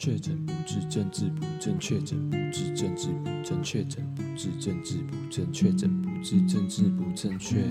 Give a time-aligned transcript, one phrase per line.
[0.00, 7.62] 确诊不治，政治不正确；确诊不治，政治不正确；确诊不治，政治不正确；确诊不治，政治不正确。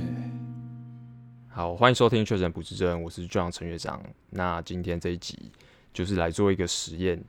[1.47, 3.99] 好，欢迎收听《确诊不治症》，我是壮陈乐章。
[4.29, 5.51] 那今天这一集
[5.91, 7.19] 就是来做一个实验，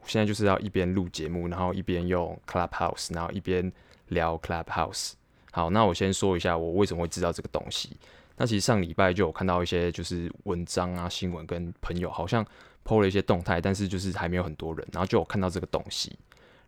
[0.00, 3.72] 我现在就是要一边录节目，然后一边用 Clubhouse，然后一边
[4.10, 5.14] 聊 Clubhouse。
[5.50, 7.96] 好，那我先说一下我为什么会知道这个东西。
[8.36, 12.44] 那其实上礼拜就有看到一些就是文章啊、新闻，跟朋友好像。
[12.86, 16.14] PO 了一些动态，但是就是还没有很多人，然后就有看到这个东西，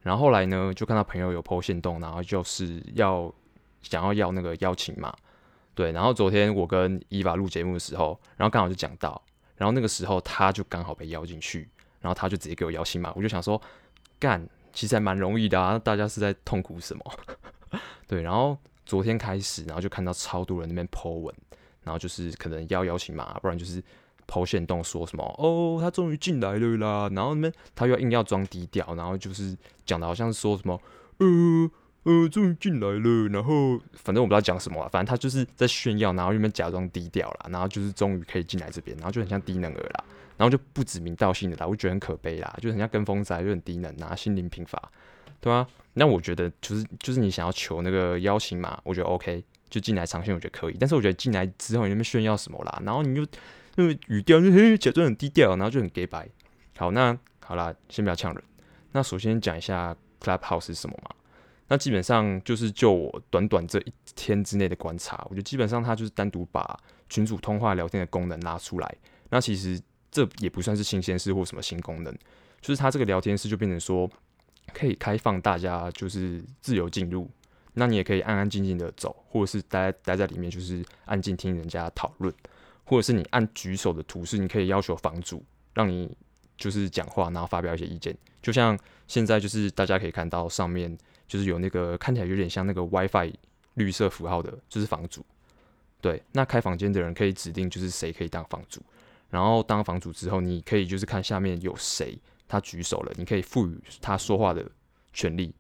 [0.01, 3.31] 然后后来呢，就看到朋友有 PO 限动，然后就是要
[3.83, 5.15] 想要要那个邀请码，
[5.75, 9.21] 对，然后昨天我跟伊娃录节目的时候，然后刚好就讲到，
[9.57, 11.69] 然后那个时候他就刚好被邀进去，
[12.01, 13.61] 然后他就直接给我邀请码，我就想说，
[14.19, 14.43] 干，
[14.73, 17.05] 其实还蛮容易的啊，大家是在痛苦什么？
[18.09, 18.57] 对，然后
[18.87, 21.35] 昨天开始，然后就看到超多人那边 PO 文，
[21.87, 23.83] 然后就是可能要邀请码，不然就是。
[24.29, 25.23] 抛线动说什么？
[25.39, 27.09] 哦，他终于进来了啦！
[27.15, 30.83] 然后那他又硬要装低调，然后就是讲的好像是说什么，
[31.19, 31.27] 呃
[32.03, 33.29] 呃，终于进来了。
[33.29, 40.05] 然后反正我不知道讲什么，反正他就是在炫耀，然后那边假装低调啦，然后就是终于可以进来这边，然后就很像低能儿啦，
[40.37, 44.91] 然后就不指名道姓的啦，我觉得很可悲啦，就很像跟风仔，就很低能啊，心灵贫乏，
[45.41, 45.65] 对吧？
[45.95, 50.77] 那我觉得就是就是你想要求那个邀请码，我觉得 OK，就进来尝鲜，我觉得可以。
[50.79, 52.83] 但是我觉得进来之后你那边炫耀什么啦？
[52.85, 53.27] 然后你就。
[53.79, 56.27] 那个语调就嘿，假装很低调，然后就很假掰。
[56.79, 58.43] 好，那好啦，先不要呛人。
[58.93, 61.11] 那首先讲一下 Clubhouse 是什么嘛？
[61.69, 66.81] 那基本上就是就我短短这一天之内的观察，我觉得基本上它就是单独把
[67.11, 68.97] 群组通话聊天的功能拉出来。
[69.29, 69.79] 那其实
[70.11, 72.11] 这也不算是新鲜事或什么新功能，
[72.63, 74.11] 就是它这个聊天室就变成说
[74.73, 77.31] 可以开放大家就是自由进入，
[77.79, 82.33] 那你也可以安安静静的走，或者是待待在里面就是安静听人家讨论。
[82.85, 85.45] 或者是你按举手的图示，你可以要求房主
[85.75, 86.17] 让你
[86.57, 88.17] 就是讲话，然后发表一些意见。
[88.41, 90.97] 就像现在就是大家可以看到上面
[91.27, 93.33] 就是有那个看起来有点像那个 WiFi
[93.75, 95.27] 绿色符号的，就是房主。
[96.01, 98.81] 对，那开房间的人可以指定就是谁可以当房主，
[99.29, 102.17] 然后当房主之后，你可以就是看下面有谁
[102.47, 104.65] 他举手了，你可以赋予他说话的
[105.13, 105.53] 权利。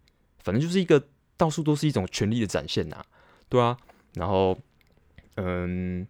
[0.44, 1.02] 反正就是一个
[1.36, 3.04] 到处都是一种权力的展现呐、
[3.48, 3.76] 对啊。
[4.14, 4.58] 然后，
[5.36, 6.06] 嗯。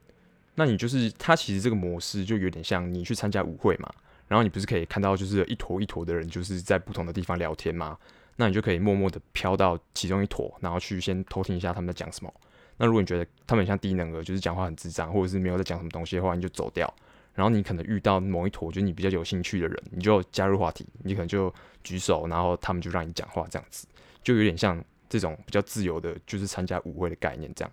[0.58, 3.92] 那你就是它，其实这个模式就有点像你去参加舞会嘛，
[4.26, 7.94] 然后你不是可以看到就是一坨一坨的人就是在不同的地方聊天嘛，
[8.36, 12.32] 那你就可以默默的飘到其中一坨，然后去先偷听一下他们在讲什么。
[12.78, 16.90] 那如果你觉得他们像低能儿，就是讲话很智障，或者是没有在讲什么东西的话，你就走掉。
[17.34, 21.52] 然后你可能遇到某一坨就是你比较有兴趣的人，你就加入话题，你可能就
[21.84, 23.86] 举手，然后他们就让你讲话，这样子
[24.22, 27.72] 就有点像这种比较自由的，就是参加舞会的概念这样。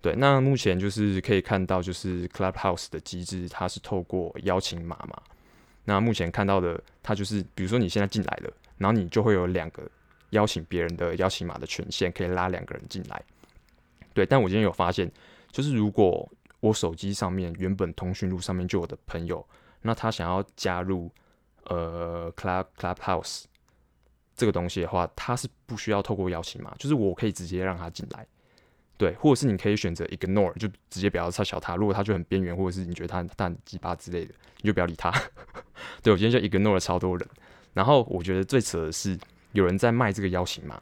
[0.00, 5.20] 对，那目前就是可以看到，就是 Clubhouse 的机制，它是透过邀请码嘛。
[5.84, 9.82] 那目前看到的，它就是，比如说你现在进来了，然后你就会有两个
[10.30, 13.22] 邀请别人的邀请码的权限，可以拉两个人进来。
[14.12, 15.10] 对，但我今天有发现，
[15.50, 16.30] 就是如果
[16.60, 19.46] 我手机上面原本通讯录上面就有的朋友，
[19.80, 21.10] 那他想要加入
[21.64, 23.44] 呃 Club Clubhouse
[24.36, 28.26] 这个东西的话，他是不需要透过邀请码，就是我可以直接让他进来。
[28.96, 31.74] 对，或者是你可以选择 ignore，就直接不要插小他。
[31.74, 35.10] 如果他就很边缘，或者是你觉得他他很鸡巴之类的，你就不要理他。
[36.00, 37.28] 对，我今天就 ignore 了超多人。
[37.72, 39.18] 然后我觉得最扯的是，
[39.50, 40.80] 有人在卖这个邀请码。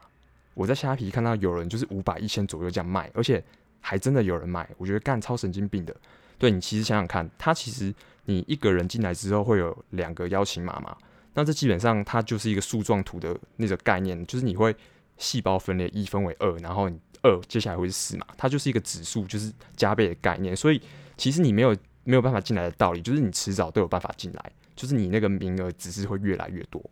[0.53, 3.43] 我在虾皮看到有人就是五百、一千左右这样卖，而且
[3.81, 4.69] 还真的有人买。
[4.77, 5.97] 我觉得干超神经病的。
[6.37, 7.95] 对，你其实想想看，他其实
[8.27, 10.95] 你一个人进来之后会有两个邀请码嘛？
[11.35, 14.75] 那这基本上它就是一个树状图的那个概念，就是你会
[15.17, 16.99] 细胞分裂一分为二，然后你。
[17.25, 18.27] 二接下来会是四嘛？
[18.37, 20.57] 它就是一个指数，就是加倍的概念。
[20.57, 20.83] 所以
[21.17, 21.73] 其实你没有
[22.03, 26.83] 没有办法进来的道理，就是你迟早都有办法进来，就是你那个名额只是会越来越多，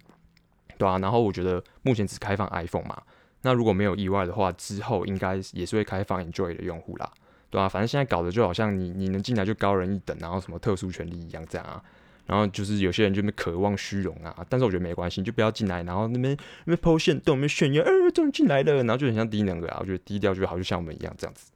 [0.79, 0.99] 对啊。
[0.99, 3.03] 然后我觉得目前只开放 iPhone 嘛，
[3.43, 7.13] 那如果没有意外的话，之后应该也是会开放 Enjoy 的用户啦，
[7.51, 7.69] 对啊。
[7.69, 11.83] 反正现在搞得就好像你你能进来就高人一等，然后什么特殊权利一样这样啊。
[12.27, 21.51] 然后就是有些人就渴望虚荣啊，但是我觉得没关系，你就不要进来，然后那边那边抛线对我们炫耀，呃，终于进来了，然后就很像低能的啊，我觉得低调就好，就像我们一样这样子。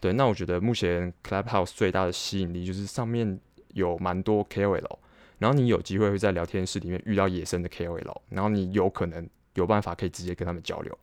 [0.00, 3.38] 对，那我觉得目前 Clubhouse 最大的吸引力就是上面
[3.74, 4.98] 有蛮多 KOL，
[5.38, 10.98] 然后你有机会会在聊天室里面遇到野生的 KOL，然后你有可能有办法可以直接跟他们交流。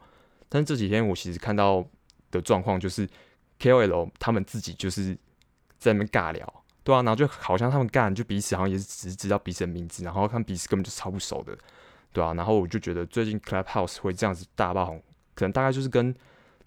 [0.48, 1.86] 但这几天我其实看到
[2.32, 3.08] 的状况就是
[3.60, 5.18] KOL 他们自己就是
[5.78, 6.64] 在那边尬聊。
[6.86, 11.58] 对啊，然后就好像他们干，就彼此好像也是只是知道彼此的名字，然后他们彼此根本就超不熟的，
[12.14, 15.02] 对啊，然后我就觉得最近 Clubhouse 会这样子大爆红，
[15.34, 16.16] 可能大概就是跟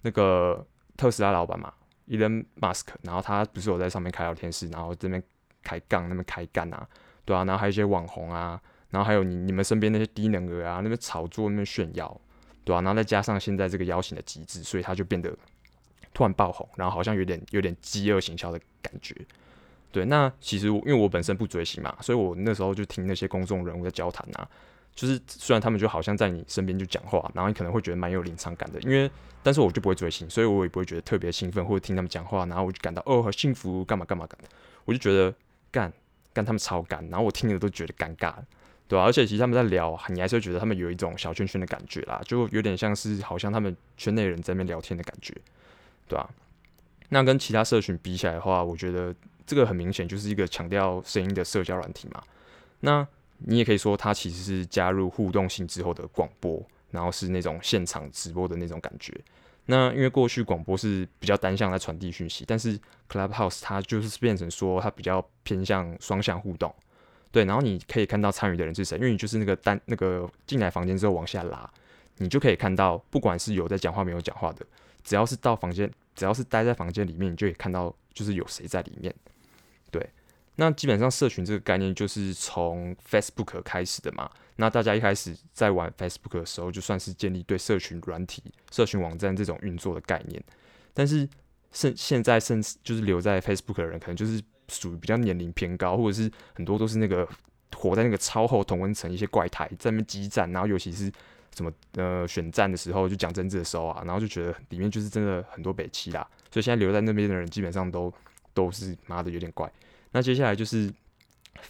[0.01, 0.67] 那个
[0.97, 1.73] 特斯拉老板嘛
[2.09, 5.23] ，Elon Musk，然后他不是有在上面开聊天室，然后这边
[5.63, 6.85] 开杠，那边开干啊，
[7.23, 12.19] 对啊，然后还有一些网红啊，然后还有你你们身边那些低能儿啊，那边炒作那边炫耀，
[12.65, 12.81] 对、啊？
[12.81, 15.33] 然后再加上现在这个邀请的机制，所以他就变得
[16.13, 19.15] 突然爆红，然后好像有点有点饥饿行销的感觉。
[19.91, 24.47] 对，那其实我因为我本身不追星嘛，所以我那时候就听那些公众人物的交谈啊，
[24.93, 29.09] 就是虽然他们就好像在你身边就讲话，然后你可能会觉得蛮有临场感的，因为
[29.41, 34.37] 但是我就不会追星，所以我也不会觉得特别兴奋，或者听他们讲话，然后我就感到哦，好幸福，干嘛干嘛干，
[34.85, 35.33] 我就觉得
[35.71, 35.91] 干
[36.33, 38.35] 干他们超干，然后我听了都觉得尴尬，
[38.87, 39.05] 对吧、啊？
[39.05, 45.33] 而且其实他们在聊，你还是会觉得他们有一种小圈圈的感觉啦，就有点像是好像他们圈内人在那边聊天的感觉，
[46.07, 46.29] 对吧、啊？
[47.09, 49.15] 那跟其他社群比起来的话，我觉得。
[49.49, 52.21] 这个很明显就是一个强调声音的社交软体嘛。
[52.81, 53.05] 那
[53.39, 59.11] 你也可以说它其实是加入互动性之后的广播，然后是那种现场直播的那种感觉。
[59.65, 62.79] 那因为过去广播是比较单向来传递讯息，但是
[63.09, 66.71] Clubhouse 它就是变成说它比较偏向双向互动。
[67.31, 71.67] 对，然后你可以看到参与的人是谁，因为你就是那个单那个进来房间之后往下拉，
[72.17, 74.63] 你就可以看到不管是有在讲话没有讲话的，
[75.03, 79.13] 只要是到房间，只要是待在房间里面，你就可以看到就是有谁在里面。
[79.91, 80.09] 对，
[80.55, 84.29] 那基本上社群这个概念就是从 Facebook 开始的嘛。
[84.57, 90.43] 那大家一开始在玩 Facebook 的时候，就算是建立对社群软体、社群网站这种运作的概念。
[90.93, 91.25] 但是
[91.71, 97.25] 现现在甚至就是留在 Facebook 的人，可能就是属于比较年龄偏高，或者是很多都是那个
[97.73, 101.09] 活在那个超后同温层一些怪胎在那边激战，然后尤其是
[101.55, 106.27] 什么呃选战的时候就讲政治的时候啊，然后就觉得里面就是真的很多北七啦。
[106.51, 108.13] 所以现在留在那边的人基本上都。
[108.59, 109.71] 都是妈的有点怪。
[110.11, 110.91] 那接下来就是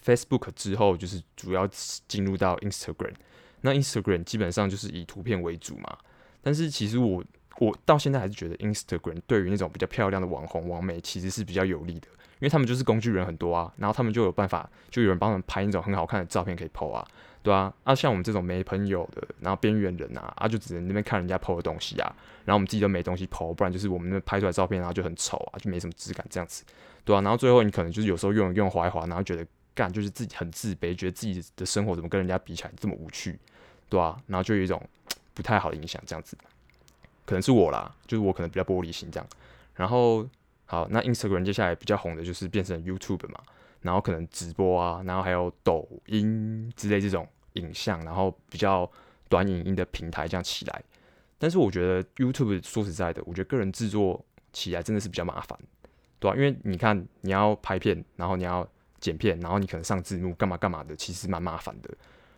[0.03, 1.67] Facebook 之后，就是主要
[2.07, 3.13] 进入到 Instagram。
[3.61, 5.97] 那 Instagram 基本上就是以图片为主嘛。
[6.41, 7.23] 但是其实我
[7.59, 12.07] 我到现在还是觉得 Instagram 对于那种比较漂亮的网红网美其实是比较有利的，
[12.39, 17.05] 因为他们就是工具人很多啊，然后他们就有办法，就有人帮他们拍那种很好看的照片可以 po 啊。
[17.41, 22.13] 对啊，啊，像我们这种没朋友的，然后边缘人啊，啊，就只能那边看人家 po 的东西啊，
[22.43, 26.63] 然后我们自己都没东西 po，不然就是我们那拍出来照片，然后就很丑啊，就没什么质感这样子，
[27.05, 33.39] 对啊，然后最后你可能就是有时候用用滑一滑，然后觉得干就是自己很自卑，觉得自己的生活怎么跟人家比起来这么无趣，
[33.87, 34.81] 对啊，然后就有一种
[35.33, 36.37] 不太好的影响这样子，
[37.25, 39.27] 可能是我啦，就是我可能比较玻璃心这样，
[39.75, 40.27] 然后
[40.65, 43.39] 好，那 Instagram 接下来比较红的就是变成 YouTube 嘛，
[43.81, 47.27] 然后可能直播啊，然后还有抖音之类这种。
[47.53, 48.89] 影像，然后比较
[49.27, 50.83] 短影音的平台这样起来，
[51.39, 54.23] 但是我觉得 YouTube 说实在的，我觉得个人制作
[54.53, 55.59] 起来真的是比较麻烦，
[56.19, 56.37] 对吧？
[56.37, 58.65] 因为你看你要拍片，然后你要
[58.99, 61.89] 剪片，然后你可能上字幕干嘛干嘛的，其实蛮麻烦的。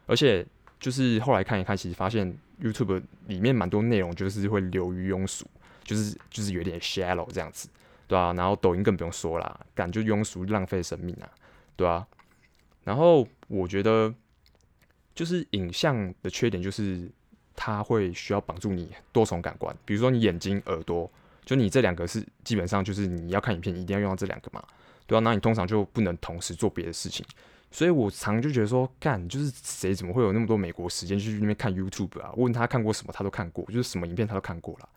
[0.07, 0.44] 而且
[0.79, 5.45] 就是后来看一看，其实发现 YouTube 里面蛮多内容就是会流于庸俗，
[5.83, 7.67] 就是就是有点 shallow 这样子，
[8.11, 8.33] 对啊？
[8.33, 11.31] 然后抖音更不用说啦，感觉庸俗浪费生命啊，
[11.77, 12.05] 对啊？
[12.83, 14.13] 然后我觉得。
[15.13, 17.07] 就是影像的缺点，就是
[17.53, 21.11] 它会需要绑住你多重感官，比如说你眼睛、耳朵，
[21.43, 24.63] 就你这两个是基本上就是你要看影片一定要用到这两个嘛，
[25.05, 27.25] 对啊，那你通常就不能同时做别的事情，
[27.71, 32.31] 所以我常就觉得说，干就是谁怎么会有那么多美国时间去那边看 YouTube 啊？
[32.37, 34.89] 问他看过什么，他都看过，就是什么影片他都看过了。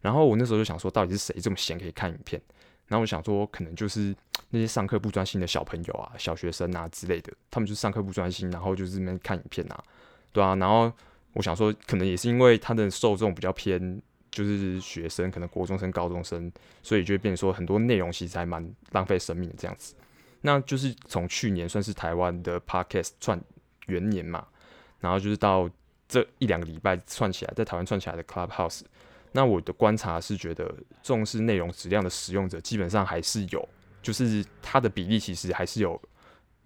[0.00, 2.40] 然后我那时候就想说，到底是谁这么闲可以看影片？
[2.88, 4.14] 然后我想说，可能就是
[4.50, 9.84] 那些上课不专心的小朋友啊、小学生啊之类的，他们就上课不专心，然后就是那边看影片啊，
[10.32, 10.54] 对啊。
[10.54, 10.92] 然后
[11.32, 19.96] 我想说，可能也是因为他的受众比较偏，就是学生，可能国中生、高中生，所以就会变成说很多内容其实还蛮浪费生命的这样子。
[20.42, 23.40] 那就是从去年算是台湾的 Podcast 串
[23.86, 24.46] 元年嘛，
[25.00, 25.68] 然后就是到
[26.06, 28.82] 这一两个礼拜串起来，在台湾串起来的 Clubhouse。
[29.36, 33.68] 那我的观察是觉得重视内容质量的使用者基本上还是有，
[34.00, 36.00] 就是它的比例其实还是有，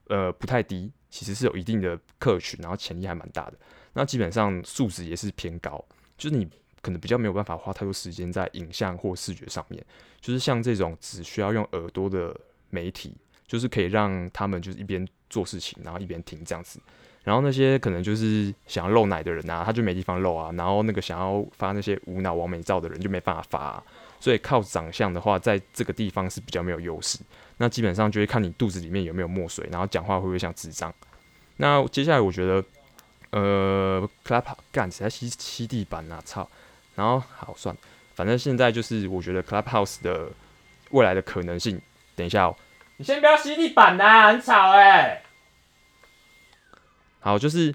[0.07, 3.55] 呃，不太低，其实是有一定的客群，然后潜力还蛮大的。
[3.93, 5.85] 那基本上素质也是偏高，
[6.17, 6.49] 就是你
[6.81, 9.85] 可能比较没有办法花太多时间在影像或视觉上面，
[10.21, 13.17] 就是像这种只需要用耳朵的媒体，
[13.49, 16.79] 就是可以让他们就是一边做事情，然后一边听这样子。
[17.23, 20.51] 然后那些可能就是想要露奶的人啊，他就没地方露啊。
[20.57, 23.83] 然后那个想要发那些无脑网美照的人就没办法发啊。
[24.19, 27.19] 所以靠长相的话，在这个地方是比较没有优势。
[27.57, 30.93] 那基本上就会看你肚子里面有没有墨水，然后讲话会不会像智障。
[31.57, 32.65] 那接下来我觉得，
[33.31, 36.21] 呃，Club 干谁在吸吸地板啊？
[36.25, 36.49] 操！
[36.95, 37.75] 然后好算，
[38.15, 40.29] 反正现在就是我觉得 Clubhouse 的
[40.91, 41.81] 未来的可能性。
[42.17, 42.57] 等一下哦，
[42.97, 45.23] 你先不要吸地板呐，很吵哎。
[47.21, 47.73] 好，就是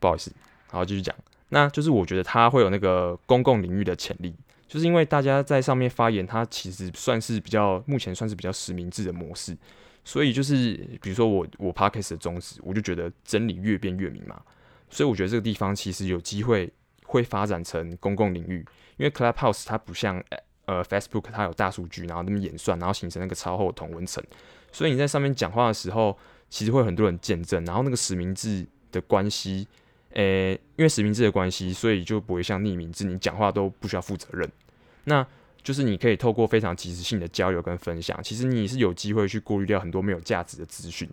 [0.00, 0.32] 不好意思，
[0.68, 1.14] 好继续讲。
[1.50, 4.34] 那就是我觉得它会有那个公共领域的潜力，
[4.66, 9.56] 就是因为大家在上面发言，它其实算是比较目前算是比较实名制的模式，
[10.04, 14.40] 所以就是比如说我我 Podcast 的宗旨，我就觉得真理越辩越明嘛。
[14.88, 16.72] 所以我觉得这个地方其实有机会
[17.04, 18.64] 会发展成公共领域，
[18.96, 20.22] 因为 Clubhouse 它不像
[20.64, 24.22] 呃 Facebook，它有大数据，然后那么演算，然后形成那个超厚的同温层。
[24.72, 26.16] 所以你在上面讲话的时候，
[26.48, 28.66] 其实会很多人见证，然后那个实名制
[28.96, 29.68] 的关系，
[30.14, 34.50] 诶、因为实名制的关系，所以就不会像匿名制，你讲话都不需要负责任。
[35.04, 35.24] 那
[35.62, 41.08] 就是你可以透过非常即时性的交流跟分享，其实你是有机会去过滤掉很多没有价值的资讯，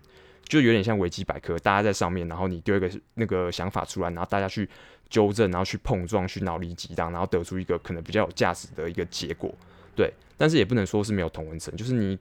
[0.45, 4.67] 就有点像维基百科，大家在上面，然后你丢一个那个想法出来，然后大家去
[5.09, 9.53] 纠正，然后去碰撞，去脑力激荡，然后得出一个可能比较有价值的一个结果。
[9.95, 12.17] 对，但是也不能说是没有同文层，就是你。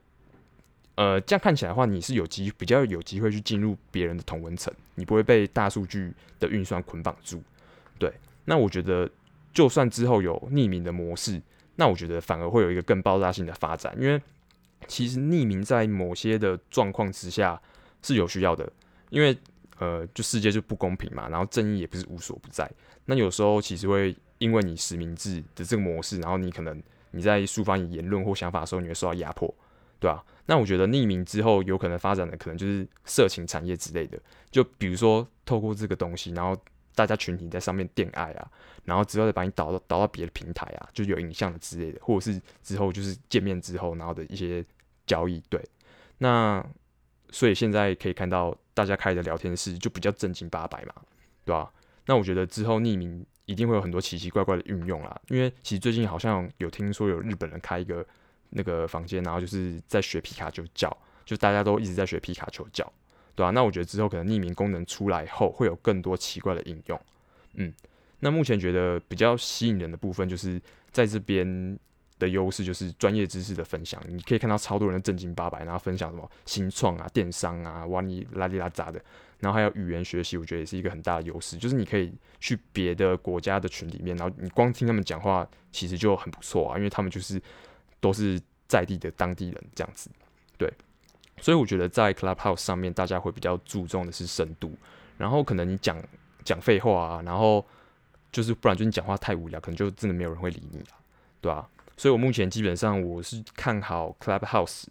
[0.94, 7.42] 呃，这样看起来的话，你是有机比较有机会去进入别人的同温层，你不会被大数据的运算捆绑住。
[7.98, 8.12] 对，
[8.44, 9.08] 那我觉得，
[9.54, 11.40] 就算之后有匿名的模式，
[11.76, 14.20] 那我觉得反而会有一个更爆炸性的发展，因为
[14.86, 17.60] 其实匿名在某些的状况之下
[18.02, 18.70] 是有需要的，
[19.08, 19.36] 因为
[19.78, 22.70] 呃，就世界就不公平嘛，然后正义也不是无所不在。
[23.06, 26.80] 那有时候其实会因为你实名制的这个模式，然后你可能
[27.12, 29.52] 你在抒发你言论或想法的时候，你会受到压迫。
[29.98, 34.20] 对啊，那我觉得匿名之后有可能发展的可能就是色情产业之类的，
[34.50, 36.60] 就比如说透过这个东西，然后
[36.96, 38.50] 大家群体在上面电爱啊，
[38.84, 44.64] 然后之后再把你导到导到别的平台啊，就有影像的之类的，或者是之后就是见面之后然后的一些
[45.06, 45.40] 交易。
[45.48, 45.62] 对，
[46.18, 46.64] 那
[47.30, 50.94] 所以现在可以看到大家开的聊天室就比较正经八百嘛，
[51.44, 51.72] 对吧、
[52.06, 58.04] 那我觉得之后匿名一定会有很多奇奇怪怪的运用啦，因为其实最近好像有听说有日本人开一个。
[58.54, 60.94] 那个房间，然后就是在学皮卡丘叫，
[61.24, 62.90] 就大家都一直在学皮卡丘叫，
[63.34, 63.50] 对、啊？
[63.50, 67.00] 那我觉得之后可能匿名功能出来后，会有更多奇怪的应用。
[67.54, 67.72] 嗯，
[68.20, 71.78] 那目前觉得比较吸引人的部分，就是在这边
[72.18, 74.02] 的优势就是专业知识的分享。
[74.06, 79.02] 你可以看到超多人的正经八百，然后分享什么新创啊、电商啊、哇你拉里拉杂的，
[79.40, 81.56] 然后还有语言学习，我觉得也是一个很大的优势。
[81.56, 87.40] 就是你可以去别的国家的群里面，然后你光听他们讲话，其实就很不错啊，因为他们就是。
[88.02, 90.10] 都是在地的当地人这样子，
[90.58, 90.68] 对，
[91.40, 94.74] 所以我觉得在 Clubhouse 上面，大家会比较注重的是深度，
[95.16, 95.96] 然后可能你讲
[96.44, 97.64] 讲废话啊，然后
[98.32, 100.86] 就是不然就你讲话太无聊，可能就真的没有人会理你了，
[101.40, 101.68] 对吧？
[101.96, 104.86] 所以我目前基本上我是看好 Clubhouse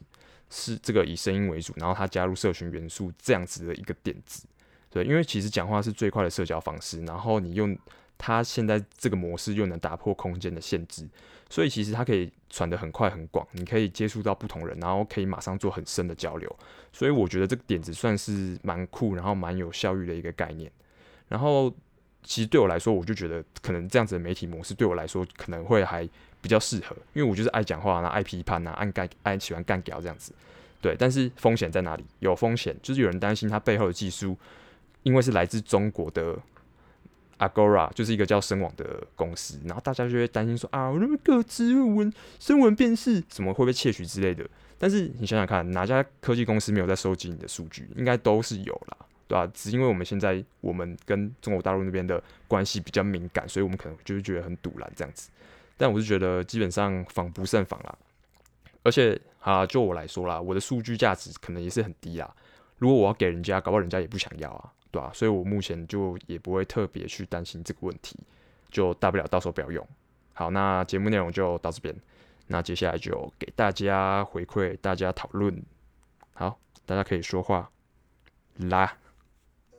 [0.49, 4.45] 是这个以声音为主，然后它加入社群元素这样子的一个点子，
[4.89, 7.77] 对，因为其实讲话是最快的社交方式，然后你用
[8.23, 11.07] 它现在这个模式又能打破空间的限制。
[11.49, 16.55] 所以其实它可以传得很快很广，你可以接触到不同人，然后可以马上做很深的交流。
[16.93, 20.71] 所以我觉得这个点子算是蛮酷，然后蛮有效率的一个概念。
[21.27, 21.69] 然后
[22.23, 26.07] 其实对我来说，我就觉得可能这样子的媒体模式对我来说可能会还
[26.41, 30.31] 比较适合，因为我就是爱讲话，然后爱批判啊，爱干爱喜欢干屌这样子。
[30.79, 32.05] 对，但是风险在哪里？
[32.19, 34.37] 有风险就是有人担心它背后的技术，
[35.03, 36.39] 因为是来自中国的。
[37.41, 44.47] Agora 就是一个叫声网的公司，然后大家就会担心说啊，我那么个指纹、声纹辨识什么会被窃取之类的。
[44.77, 47.89] 但是你想想看，哪家科技公司没有在收集你的数据？
[47.95, 49.51] 应该都是有啦，对吧？
[49.55, 55.31] 只因为我们现在我们跟中国大陆那边的关系比较敏感，所以我们可能就是觉得很赌烂这样子。
[55.77, 57.97] 但我是觉得基本上防不胜防啦。
[58.83, 62.31] 而且啊，就我来说啦，我的数据价值可能也是很低啦。
[62.77, 64.71] 如果我要给人家，搞不好人家也不想要啊。
[64.91, 68.17] 对啊，所以我目前就也不会特别去担心这个问题，
[68.69, 69.87] 就大不了到时候不要用。
[70.33, 71.95] 好，那节目内容就到这边，
[72.47, 75.63] 那接下来就给大家回馈，大家讨论。
[76.33, 77.71] 好，大家可以说话。
[78.55, 78.97] 来，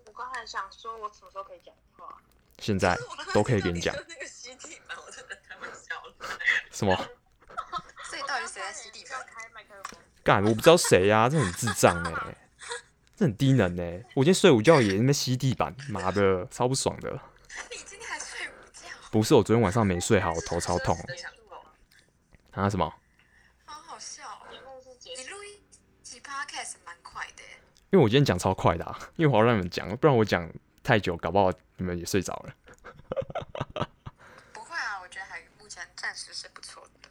[0.07, 2.17] 我刚才想说，我什么时候可以讲话？
[2.59, 2.97] 现在
[3.35, 3.95] 都可以给你讲。
[6.71, 6.97] 什么？
[8.05, 9.13] 所以到底谁在吸地板？
[10.25, 12.37] 干，我不知道谁呀、啊，这很智障哎、欸。
[13.23, 17.11] 很低能呢、欸，我今天睡午觉也在那边吸地板，妈的，超不爽的。
[17.71, 18.89] 你今天还睡午觉？
[19.11, 20.99] 不是，我昨天晚上没睡好，我头超痛。
[22.51, 22.93] 啊什么？
[23.65, 24.47] 好好笑、喔，
[25.05, 25.61] 你录一
[26.03, 27.43] 集 podcast 蛮快的。
[27.91, 30.51] 因为我今天讲超快的、啊，因为我要让你们讲，不然我讲
[30.83, 32.55] 太久，搞不好你们也睡着了。
[34.53, 37.09] 不会啊，我觉得还目前暂时是不错的。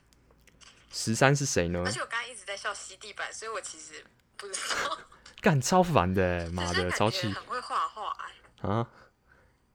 [0.91, 1.82] 十三是谁呢？
[1.86, 4.98] 而且我刚刚一直在笑吸地板，所以我其实不知道。
[5.41, 7.33] 干超烦的，妈的，超气！
[7.33, 8.15] 很会画画
[8.62, 8.88] 啊！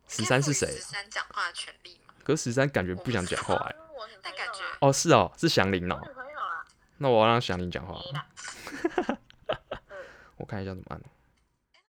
[0.06, 0.68] 十三是谁？
[0.68, 2.14] 十三讲话的权利吗？
[2.22, 3.74] 可是十三感觉不想讲话哎。
[4.22, 6.00] 但感觉哦，是哦，是祥林哦。
[6.98, 8.00] 那我要让祥林讲话。
[10.36, 11.00] 我看一下怎么按。